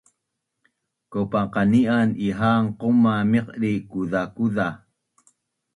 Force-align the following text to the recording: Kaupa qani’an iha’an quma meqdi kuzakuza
Kaupa 1.11 1.41
qani’an 1.53 2.09
iha’an 2.27 2.65
quma 2.79 3.13
meqdi 3.31 3.71
kuzakuza 3.89 4.67